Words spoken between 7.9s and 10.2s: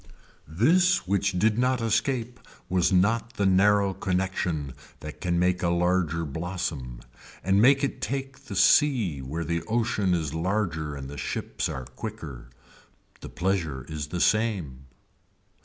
take the sea where the ocean